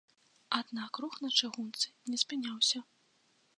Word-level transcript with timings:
Аднак 0.59 0.99
рух 1.03 1.19
на 1.27 1.31
чыгунцы 1.43 1.93
не 2.13 2.17
спыняўся. 2.25 2.85